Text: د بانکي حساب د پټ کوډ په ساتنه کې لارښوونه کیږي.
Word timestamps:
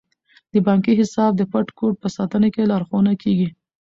د 0.53 0.55
بانکي 0.67 0.93
حساب 0.99 1.31
د 1.37 1.41
پټ 1.51 1.67
کوډ 1.77 1.95
په 2.03 2.07
ساتنه 2.15 2.47
کې 2.53 2.69
لارښوونه 2.71 3.13
کیږي. 3.23 3.47